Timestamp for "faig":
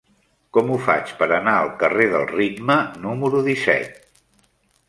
0.85-1.11